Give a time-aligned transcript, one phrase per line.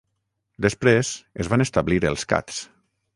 [0.65, 1.11] Després
[1.43, 2.59] es van establir els Cats.